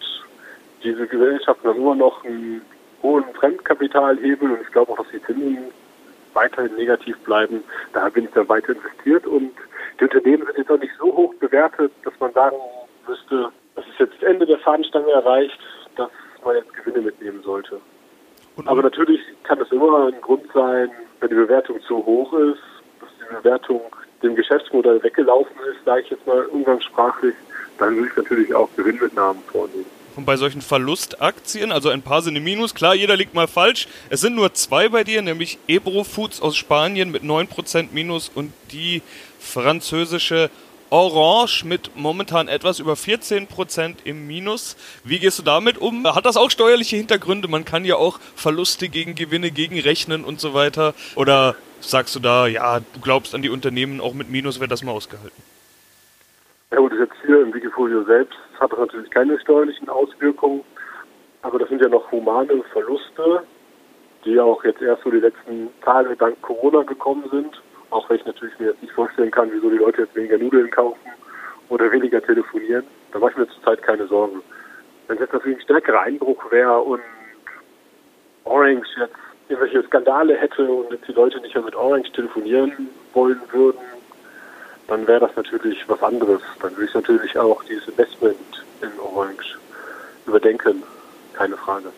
diese 0.84 1.06
Gesellschaften 1.08 1.68
haben 1.68 1.82
immer 1.82 1.96
noch 1.96 2.24
einen 2.24 2.62
hohen 3.02 3.26
Fremdkapitalhebel 3.34 4.52
und 4.52 4.62
ich 4.62 4.72
glaube 4.72 4.94
auch, 4.94 4.98
dass 4.98 5.10
die 5.10 5.22
Zinsen 5.24 5.58
weiterhin 6.34 6.76
negativ 6.76 7.18
bleiben. 7.20 7.64
Da 7.92 8.08
bin 8.10 8.26
ich 8.26 8.32
dann 8.32 8.48
weiter 8.48 8.74
investiert 8.74 9.28
und 9.28 9.52
die 10.00 10.06
Unternehmen 10.06 10.46
sind 10.46 10.58
jetzt 10.58 10.72
auch 10.72 10.80
nicht 10.80 10.94
so 10.98 11.14
hoch 11.14 11.34
bewertet, 11.36 11.92
dass 12.04 12.14
man 12.20 12.32
sagen 12.32 12.56
wüsste, 13.13 13.50
das 13.75 13.86
ist 13.86 14.00
jetzt 14.00 14.13
das 14.22 14.29
Ende 14.29 14.46
der 14.46 14.60
Fahnenstange 14.60 15.12
erreicht, 15.12 15.60
dass 15.96 16.10
man 16.43 16.55
jetzt 16.55 16.74
Gewinne 16.74 17.01
mitnehmen 17.01 17.41
sollte. 17.43 17.79
Und 18.55 18.67
Aber 18.67 18.84
natürlich 18.84 19.20
kann 19.43 19.60
es 19.62 19.72
immer 19.72 20.08
ein 20.08 20.22
Grund 20.22 20.46
sein, 20.53 20.91
wenn 21.20 21.29
die 21.29 21.36
Bewertung 21.36 21.82
zu 21.88 22.05
hoch 22.05 22.34
ist, 22.34 22.62
dass 23.00 23.10
die 23.20 23.36
Bewertung 23.36 23.82
dem 24.22 24.36
Geschäftsmodell 24.36 25.01
weggelaufen 25.03 25.55
ist, 25.72 25.84
sage 25.86 26.01
ich 26.01 26.10
jetzt 26.10 26.25
mal 26.27 26.46
umgangssprachlich, 26.46 27.36
dann 27.79 27.96
würde 27.96 28.10
ich 28.10 28.15
natürlich 28.15 28.53
auch 28.53 28.70
Gewinnmitnahmen 28.75 29.41
vornehmen. 29.51 29.86
Und 30.15 30.25
bei 30.25 30.38
solchen 30.38 30.62
Verlustaktien, 30.62 31.72
also 31.72 31.89
ein 31.89 32.03
paar 32.03 32.22
sind 32.22 32.36
im 32.36 32.43
Minus, 32.43 32.75
klar, 32.75 32.93
jeder 32.93 33.15
liegt 33.15 33.34
mal 33.34 33.48
falsch. 33.48 33.88
Es 34.12 34.22
sind 34.22 34.36
nur 34.36 34.53
zwei 34.53 34.89
bei 34.89 35.03
dir, 35.03 35.24
nämlich 35.24 35.58
Ebro 35.67 36.03
Foods 36.03 36.39
aus 36.39 36.55
Spanien 36.55 37.12
mit 37.12 37.24
9% 37.24 37.88
Minus 37.91 38.29
und 38.34 38.53
die 38.72 39.01
französische 39.39 40.51
Orange 40.94 41.66
mit 41.66 41.96
momentan 41.96 42.48
etwas 42.48 42.78
über 42.78 42.94
14% 42.94 43.96
im 44.04 44.28
Minus. 44.28 44.78
Wie 45.04 45.18
gehst 45.18 45.40
du 45.40 45.44
damit 45.44 45.80
um? 45.80 46.06
Hat 46.06 46.28
das 46.28 46.38
auch 46.38 46.52
steuerliche 46.52 46.96
Hintergründe? 46.98 47.48
Man 47.48 47.66
kann 47.66 47.84
ja 47.84 47.96
auch 47.96 48.20
Verluste 48.36 48.90
gegen 48.90 49.16
Gewinne 49.16 49.50
gegenrechnen 49.50 50.24
und 50.24 50.40
so 50.40 50.54
weiter. 50.54 50.94
Oder 51.16 51.56
sagst 51.80 52.16
du 52.16 52.20
da, 52.20 52.46
ja, 52.46 52.80
du 52.80 53.00
glaubst 53.02 53.34
an 53.34 53.42
die 53.42 53.50
Unternehmen, 53.50 54.02
auch 54.02 54.14
mit 54.14 54.30
Minus 54.30 54.60
wird 54.60 54.70
das 54.70 54.84
mal 54.84 54.92
ausgehalten? 54.92 55.42
Ja 56.72 56.78
gut, 56.78 56.94
jetzt 56.94 57.16
hier 57.26 57.42
im 57.42 57.52
Wikifolio 57.56 58.04
selbst 58.04 58.38
hat 58.60 58.72
das 58.72 58.78
natürlich 58.78 59.10
keine 59.10 59.40
steuerlichen 59.40 59.90
Auswirkungen, 59.90 60.62
aber 61.42 61.58
das 61.58 61.70
sind 61.70 61.82
ja 61.82 61.90
noch 61.90 62.12
humane 62.12 62.62
Verluste, 62.72 63.42
die 64.26 64.40
auch 64.40 64.64
jetzt 64.64 64.80
erst 64.80 65.02
so 65.02 65.10
die 65.10 65.22
letzten 65.22 65.70
Tage 65.84 66.16
dank 66.16 66.40
Corona 66.44 66.84
gekommen 66.84 67.24
sind. 67.32 67.60
Auch 67.94 68.10
wenn 68.10 68.18
ich 68.18 68.26
natürlich 68.26 68.58
mir 68.58 68.70
jetzt 68.70 68.82
nicht 68.82 68.94
vorstellen 68.94 69.30
kann, 69.30 69.52
wieso 69.54 69.70
die 69.70 69.78
Leute 69.78 70.02
jetzt 70.02 70.16
weniger 70.16 70.40
Nudeln 70.40 70.72
kaufen 70.72 71.00
oder 71.70 71.92
weniger 71.92 72.20
telefonieren. 72.24 72.84
Da 73.12 73.20
mache 73.20 73.32
ich 73.32 73.38
mir 73.38 73.48
zurzeit 73.50 73.84
keine 73.84 74.08
Sorgen. 74.08 74.42
Wenn 75.08 75.18
es 75.18 75.22
jetzt 75.22 75.34
natürlich 75.34 75.60
ein 75.60 75.64
stärkerer 75.64 76.02
Einbruch 76.02 76.52
wäre 76.52 76.80
und 76.82 77.02
Orange 78.46 78.88
jetzt 78.98 79.14
irgendwelche 79.48 79.84
Skandale 79.84 80.36
hätte 80.36 80.66
und 80.66 80.92
jetzt 80.92 81.08
die 81.08 81.12
Leute 81.12 81.40
nicht 81.42 81.54
mehr 81.54 81.64
mit 81.64 81.76
Orange 81.76 82.12
telefonieren 82.14 82.90
wollen 83.14 83.40
würden, 83.52 83.80
dann 84.88 85.06
wäre 85.06 85.20
das 85.20 85.36
natürlich 85.36 85.88
was 85.88 86.02
anderes. 86.02 86.42
Dann 86.64 86.72
würde 86.72 86.86
ich 86.86 86.96
natürlich 86.96 87.38
auch 87.38 87.64
dieses 87.66 87.90
Investment 87.90 88.66
in 88.82 88.90
Orange 89.00 89.60
überdenken. 90.26 90.82
Keine 91.34 91.58
Frage. 91.58 91.92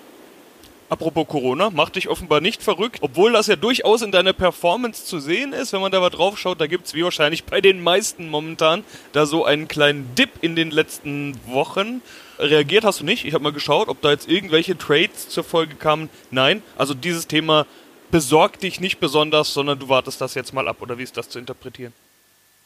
Apropos 0.88 1.28
Corona, 1.28 1.72
macht 1.72 1.96
dich 1.96 2.10
offenbar 2.10 2.42
nicht 2.42 2.62
verrückt, 2.62 3.00
obwohl 3.02 3.32
das 3.32 3.48
ja 3.48 3.56
durchaus 3.56 4.04
in 4.04 4.12
deiner 4.12 4.34
Performance 4.34 5.06
zu 5.06 5.20
sehen 5.20 5.52
ist, 5.52 5.74
wenn 5.74 5.82
man 5.82 5.92
da 5.92 6.00
mal 6.00 6.12
drauf 6.12 6.38
schaut, 6.38 6.62
da 6.62 6.68
gibt 6.68 6.86
es 6.86 6.94
wie 6.94 7.04
wahrscheinlich 7.04 7.44
bei 7.44 7.60
den 7.60 7.82
meisten 7.82 8.30
momentan 8.30 8.84
da 9.12 9.26
so 9.26 9.46
einen 9.46 9.68
kleinen 9.68 10.14
Dip 10.16 10.30
in 10.42 10.56
den 10.56 10.70
letzten 10.70 11.36
Wochen. 11.48 12.04
Reagiert 12.38 12.84
hast 12.84 13.00
du 13.00 13.04
nicht? 13.06 13.26
Ich 13.26 13.34
habe 13.34 13.44
mal 13.44 13.52
geschaut, 13.52 13.88
ob 13.88 14.02
da 14.02 14.12
jetzt 14.12 14.30
irgendwelche 14.30 14.78
Trades 14.78 15.30
zur 15.30 15.44
Folge 15.44 15.74
kamen. 15.74 16.10
Nein, 16.30 16.62
also 16.78 16.94
dieses 16.94 17.28
Thema 17.28 17.66
besorgt 18.12 18.62
dich 18.62 18.80
nicht 18.80 19.00
besonders, 19.00 19.56
sondern 19.56 19.80
du 19.80 19.90
wartest 19.90 20.22
das 20.22 20.36
jetzt 20.36 20.54
mal 20.54 20.68
ab, 20.68 20.78
oder 20.82 21.00
wie 21.00 21.04
ist 21.04 21.18
das 21.18 21.30
zu 21.30 21.40
interpretieren? 21.40 21.94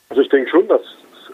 Also 0.10 0.22
ich 0.24 0.30
denke 0.30 0.50
schon, 0.50 0.68
dass 0.68 0.82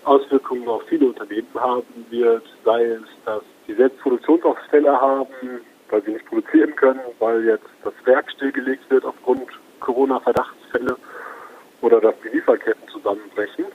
Auswirkungen 0.03 0.67
auf 0.67 0.83
viele 0.87 1.07
Unternehmen 1.07 1.47
haben 1.55 2.05
wird, 2.11 2.43
sei 2.63 2.83
es, 2.83 3.01
dass 3.25 3.41
die 3.67 3.73
selbst 3.73 3.99
Produktionsausfälle 4.01 4.91
haben, 4.91 5.61
weil 5.89 6.03
sie 6.03 6.11
nicht 6.11 6.25
produzieren 6.25 6.75
können, 6.75 7.01
weil 7.19 7.45
jetzt 7.45 7.67
das 7.83 7.93
Werk 8.05 8.29
stillgelegt 8.31 8.89
wird 8.89 9.05
aufgrund 9.05 9.47
Corona-Verdachtsfälle 9.79 10.95
oder 11.81 12.01
dass 12.01 12.15
die 12.23 12.29
Lieferketten 12.29 12.87
zusammenbrechen. 12.89 13.65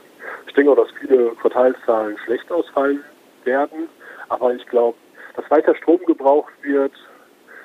Ich 0.47 0.53
denke 0.53 0.71
auch, 0.71 0.75
dass 0.75 0.91
viele 0.99 1.31
Quartalszahlen 1.35 2.17
schlecht 2.19 2.51
ausfallen 2.51 3.03
werden, 3.45 3.87
aber 4.29 4.53
ich 4.53 4.65
glaube, 4.67 4.97
dass 5.35 5.49
weiter 5.49 5.75
Strom 5.75 5.99
gebraucht 6.05 6.53
wird, 6.61 6.93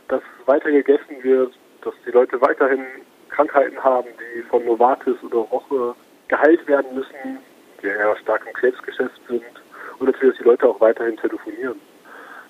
dass 0.09 0.23
weiter 0.47 0.71
gegessen 0.71 1.23
wird, 1.23 1.53
dass 1.83 1.95
die 2.07 2.13
Leute 2.13 2.41
weiterhin 2.41 2.85
Krankheiten 3.31 3.83
haben, 3.83 4.09
die 4.35 4.43
von 4.43 4.65
Novartis 4.65 5.17
oder 5.23 5.39
Roche 5.39 5.95
geheilt 6.29 6.67
werden 6.69 6.95
müssen, 6.95 7.39
die 7.83 7.87
ja 7.87 8.17
stark 8.17 8.47
im 8.47 8.53
Krebsgeschäft 8.53 9.21
sind 9.29 9.45
und 9.99 10.07
natürlich, 10.07 10.37
dass 10.37 10.43
die 10.43 10.49
Leute 10.49 10.69
auch 10.69 10.81
weiterhin 10.81 11.17
telefonieren. 11.17 11.81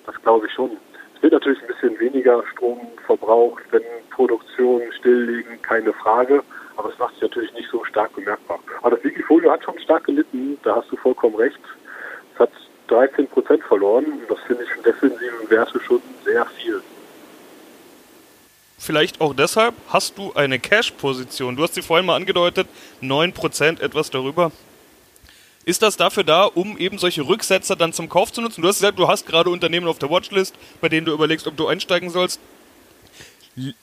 Das 0.05 0.15
glaube 0.21 0.47
ich 0.47 0.53
schon. 0.53 0.77
Es 1.17 1.23
wird 1.23 1.33
natürlich 1.33 1.61
ein 1.61 1.67
bisschen 1.67 1.99
weniger 1.99 2.43
Strom 2.51 2.79
verbraucht, 3.07 3.63
wenn 3.71 3.81
Produktionen 4.11 4.91
stilllegen, 4.93 5.59
keine 5.63 5.91
Frage. 5.93 6.43
Aber 6.75 6.89
es 6.89 6.99
macht 6.99 7.13
sich 7.13 7.23
natürlich 7.23 7.51
nicht 7.53 7.69
so 7.71 7.83
stark 7.85 8.15
bemerkbar. 8.15 8.59
Aber 8.81 8.95
das 8.95 9.03
Wikifolio 9.03 9.51
hat 9.51 9.63
schon 9.63 9.79
stark 9.79 10.03
gelitten, 10.03 10.59
da 10.63 10.75
hast 10.75 10.91
du 10.91 10.95
vollkommen 10.95 11.35
recht. 11.35 11.59
Es 12.35 12.39
hat 12.39 12.51
13 12.89 13.27
Prozent 13.27 13.63
verloren 13.63 14.05
das 14.29 14.39
finde 14.41 14.63
ich 14.63 14.77
in 14.77 14.83
defensiven 14.83 15.49
Werte 15.49 15.79
schon 15.79 16.01
sehr 16.23 16.45
viel. 16.45 16.81
Vielleicht 18.77 19.19
auch 19.19 19.33
deshalb 19.33 19.73
hast 19.89 20.19
du 20.19 20.33
eine 20.35 20.59
Cash-Position. 20.59 21.55
Du 21.55 21.63
hast 21.63 21.73
sie 21.73 21.81
vorhin 21.81 22.05
mal 22.05 22.15
angedeutet, 22.15 22.67
9%, 23.01 23.81
etwas 23.81 24.11
darüber. 24.11 24.51
Ist 25.67 25.81
das 25.81 25.97
dafür 25.97 26.23
da, 26.23 26.45
um 26.45 26.77
eben 26.77 26.97
solche 26.97 27.27
Rücksetzer 27.27 27.75
dann 27.75 27.91
zum 27.91 28.07
Kauf 28.07 28.31
zu 28.31 28.39
nutzen? 28.39 28.61
Du 28.61 28.69
hast 28.69 28.77
gesagt, 28.77 28.97
du 28.97 29.09
hast 29.09 29.25
gerade 29.25 29.49
Unternehmen 29.49 29.89
auf 29.89 29.99
der 29.99 30.09
Watchlist, 30.09 30.55
bei 30.79 30.87
denen 30.87 31.05
du 31.05 31.11
überlegst, 31.11 31.45
ob 31.45 31.57
du 31.57 31.67
einsteigen 31.67 32.09
sollst. 32.09 32.39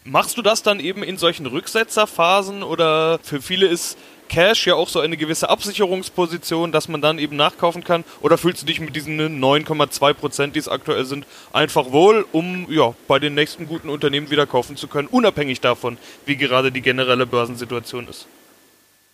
Machst 0.02 0.38
du 0.38 0.40
das 0.40 0.62
dann 0.62 0.80
eben 0.80 1.02
in 1.02 1.18
solchen 1.18 1.44
Rücksetzerphasen 1.44 2.62
oder 2.62 3.18
für 3.22 3.42
viele 3.42 3.66
ist 3.66 3.98
Cash 4.30 4.66
ja 4.66 4.76
auch 4.76 4.88
so 4.88 5.00
eine 5.00 5.18
gewisse 5.18 5.50
Absicherungsposition, 5.50 6.72
dass 6.72 6.88
man 6.88 7.02
dann 7.02 7.18
eben 7.18 7.36
nachkaufen 7.36 7.84
kann? 7.84 8.04
Oder 8.22 8.38
fühlst 8.38 8.62
du 8.62 8.66
dich 8.66 8.80
mit 8.80 8.96
diesen 8.96 9.18
9,2 9.20 10.14
Prozent, 10.14 10.54
die 10.54 10.60
es 10.60 10.68
aktuell 10.68 11.04
sind, 11.04 11.26
einfach 11.52 11.92
wohl, 11.92 12.24
um 12.32 12.66
ja 12.72 12.94
bei 13.08 13.18
den 13.18 13.34
nächsten 13.34 13.66
guten 13.68 13.90
Unternehmen 13.90 14.30
wieder 14.30 14.46
kaufen 14.46 14.78
zu 14.78 14.88
können, 14.88 15.08
unabhängig 15.08 15.60
davon, 15.60 15.98
wie 16.24 16.38
gerade 16.38 16.72
die 16.72 16.80
generelle 16.80 17.26
Börsensituation 17.26 18.08
ist? 18.08 18.26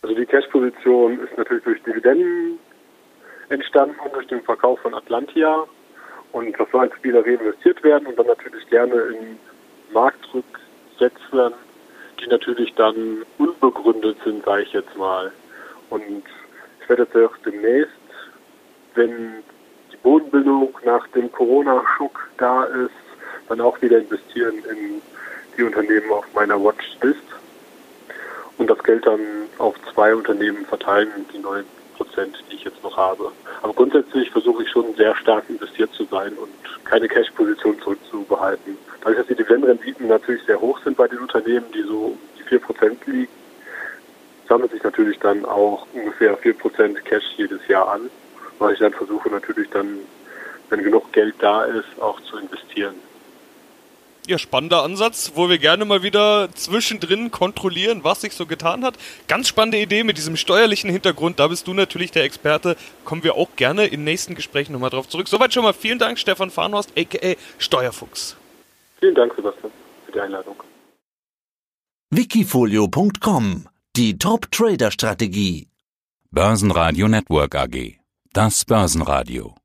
Also 0.02 0.14
die 0.14 0.24
Cash-Position 0.24 1.20
ist 1.20 1.36
natürlich 1.36 1.62
durch 1.64 1.82
Dividenden 1.82 2.58
entstanden, 3.50 3.96
durch 4.14 4.26
den 4.28 4.40
Verkauf 4.42 4.80
von 4.80 4.94
Atlantia. 4.94 5.66
Und 6.32 6.58
das 6.58 6.70
soll 6.70 6.86
jetzt 6.86 7.04
wieder 7.04 7.24
reinvestiert 7.24 7.82
werden 7.84 8.06
und 8.06 8.18
dann 8.18 8.26
natürlich 8.26 8.66
gerne 8.70 8.94
in 8.94 9.38
Marktrücksetzern, 9.92 11.52
die 12.18 12.26
natürlich 12.28 12.72
dann 12.74 13.24
unbegründet 13.36 14.16
sind, 14.24 14.44
sage 14.44 14.62
ich 14.62 14.72
jetzt 14.72 14.96
mal. 14.96 15.30
Und 15.90 16.24
ich 16.80 16.88
werde 16.88 17.02
jetzt 17.02 17.16
auch 17.16 17.36
demnächst, 17.44 17.90
wenn 18.94 19.42
die 19.92 19.96
Bodenbildung 19.98 20.74
nach 20.84 21.06
dem 21.08 21.30
Corona-Schock 21.30 22.30
da 22.38 22.64
ist, 22.64 22.90
dann 23.48 23.60
auch 23.60 23.80
wieder 23.82 23.98
investieren 23.98 24.62
in 24.70 25.02
die 25.58 25.62
Unternehmen 25.62 26.10
auf 26.10 26.24
meiner 26.32 26.62
Watchlist 26.62 27.20
und 28.60 28.68
das 28.68 28.82
Geld 28.82 29.06
dann 29.06 29.20
auf 29.56 29.74
zwei 29.92 30.14
Unternehmen 30.14 30.66
verteilen, 30.66 31.08
die 31.32 31.38
neun 31.38 31.64
Prozent, 31.96 32.36
die 32.50 32.56
ich 32.56 32.64
jetzt 32.64 32.82
noch 32.84 32.94
habe. 32.94 33.32
Aber 33.62 33.72
grundsätzlich 33.72 34.30
versuche 34.30 34.62
ich 34.62 34.70
schon 34.70 34.94
sehr 34.96 35.16
stark 35.16 35.44
investiert 35.48 35.90
zu 35.94 36.04
sein 36.04 36.34
und 36.34 36.50
keine 36.84 37.08
Cash-Position 37.08 37.80
zurückzubehalten. 37.80 38.76
Dadurch, 39.00 39.16
dass 39.16 39.26
die 39.28 39.34
Dividendenrenditen 39.34 40.08
natürlich 40.08 40.42
sehr 40.44 40.60
hoch 40.60 40.78
sind 40.84 40.98
bei 40.98 41.08
den 41.08 41.20
Unternehmen, 41.20 41.64
die 41.74 41.82
so 41.82 41.98
um 41.98 42.18
die 42.38 42.42
vier 42.42 42.60
Prozent 42.60 43.04
liegen, 43.06 43.32
sammelt 44.46 44.72
sich 44.72 44.82
natürlich 44.82 45.18
dann 45.20 45.46
auch 45.46 45.86
ungefähr 45.94 46.36
vier 46.36 46.54
Prozent 46.54 47.02
Cash 47.06 47.24
jedes 47.38 47.66
Jahr 47.66 47.90
an. 47.92 48.10
weil 48.58 48.74
ich 48.74 48.78
dann 48.78 48.92
versuche 48.92 49.30
natürlich 49.30 49.70
dann, 49.70 50.00
wenn 50.68 50.82
genug 50.82 51.10
Geld 51.12 51.34
da 51.38 51.64
ist, 51.64 51.98
auch 51.98 52.20
zu 52.20 52.36
investieren. 52.36 52.96
Ja, 54.26 54.38
spannender 54.38 54.82
Ansatz, 54.82 55.32
wo 55.34 55.48
wir 55.48 55.58
gerne 55.58 55.84
mal 55.84 56.02
wieder 56.02 56.48
zwischendrin 56.54 57.30
kontrollieren, 57.30 58.04
was 58.04 58.20
sich 58.20 58.34
so 58.34 58.46
getan 58.46 58.84
hat. 58.84 58.94
Ganz 59.28 59.48
spannende 59.48 59.78
Idee 59.78 60.04
mit 60.04 60.18
diesem 60.18 60.36
steuerlichen 60.36 60.90
Hintergrund. 60.90 61.40
Da 61.40 61.48
bist 61.48 61.66
du 61.66 61.74
natürlich 61.74 62.12
der 62.12 62.24
Experte. 62.24 62.76
Kommen 63.04 63.24
wir 63.24 63.34
auch 63.34 63.48
gerne 63.56 63.86
in 63.86 64.04
nächsten 64.04 64.34
Gesprächen 64.34 64.72
nochmal 64.72 64.90
drauf 64.90 65.08
zurück. 65.08 65.26
Soweit 65.26 65.52
schon 65.52 65.64
mal 65.64 65.72
vielen 65.72 65.98
Dank, 65.98 66.18
Stefan 66.18 66.50
Farnhorst, 66.50 66.92
a.k.a. 66.96 67.34
Steuerfuchs. 67.58 68.36
Vielen 69.00 69.14
Dank, 69.14 69.34
Sebastian, 69.34 69.72
für 70.06 70.12
die 70.12 70.20
Einladung. 70.20 70.56
Wikifolio.com 72.10 73.68
Die 73.96 74.18
Top-Trader-Strategie. 74.18 75.68
Börsenradio 76.30 77.08
Network 77.08 77.54
AG. 77.54 77.96
Das 78.32 78.64
Börsenradio. 78.64 79.59